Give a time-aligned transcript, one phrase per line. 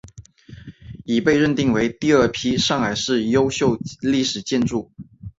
[1.05, 4.91] 已被定为第二批上海市优秀历史建筑。